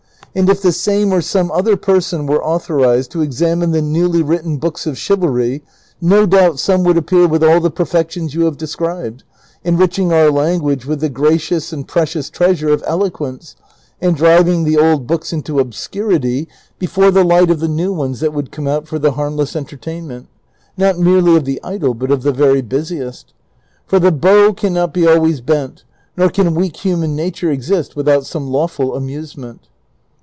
And 0.33 0.47
if 0.49 0.61
the 0.61 0.71
same 0.71 1.11
or 1.11 1.19
some 1.19 1.51
other 1.51 1.75
person 1.75 2.25
were 2.25 2.41
authorized 2.41 3.11
to 3.11 3.21
examine 3.21 3.71
the 3.71 3.81
newly 3.81 4.23
written 4.23 4.55
books 4.55 4.87
of 4.87 4.97
chivalry, 4.97 5.61
no 5.99 6.25
doubt 6.25 6.57
some 6.57 6.85
would 6.85 6.95
appear 6.95 7.27
with 7.27 7.43
all 7.43 7.59
the 7.59 7.69
perfections 7.69 8.33
you 8.33 8.45
have 8.45 8.55
described, 8.55 9.23
enriching 9.65 10.13
our 10.13 10.31
language 10.31 10.85
with 10.85 11.01
the 11.01 11.09
gracious 11.09 11.73
and 11.73 11.85
precious 11.85 12.29
treasure 12.29 12.69
of 12.69 12.81
elo 12.87 13.09
quence, 13.09 13.55
and 13.99 14.15
driving 14.15 14.63
the 14.63 14.77
old 14.77 15.05
books 15.05 15.33
into 15.33 15.59
obscurity 15.59 16.47
before 16.79 17.11
the 17.11 17.25
light 17.25 17.51
of 17.51 17.59
the 17.59 17.67
new 17.67 17.91
ones 17.91 18.21
that 18.21 18.33
would 18.33 18.53
come 18.53 18.69
out 18.69 18.87
for 18.87 18.97
the 18.99 19.11
harmless 19.11 19.53
entertainment, 19.53 20.27
not 20.77 20.97
merely 20.97 21.35
of 21.35 21.43
the 21.43 21.59
idle 21.61 21.93
but 21.93 22.09
of 22.09 22.23
the 22.23 22.31
very 22.31 22.61
busiest; 22.61 23.33
for 23.85 23.99
the 23.99 24.13
bow 24.13 24.53
can 24.53 24.71
not 24.71 24.93
be 24.93 25.05
always 25.05 25.41
bent, 25.41 25.83
nor 26.15 26.29
can 26.29 26.55
weak 26.55 26.77
human 26.85 27.17
nature 27.17 27.51
exist 27.51 27.97
without 27.97 28.25
some 28.25 28.47
lawful 28.47 28.95
amusement." 28.95 29.67